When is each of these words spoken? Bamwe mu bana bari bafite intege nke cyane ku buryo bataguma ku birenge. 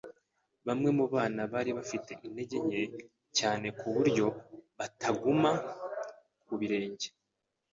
Bamwe 0.67 0.89
mu 0.97 1.05
bana 1.13 1.41
bari 1.53 1.71
bafite 1.77 2.11
intege 2.25 2.57
nke 2.65 2.81
cyane 3.37 3.67
ku 3.77 3.85
buryo 3.93 4.25
bataguma 4.77 5.51
ku 6.45 6.53
birenge. 6.59 7.07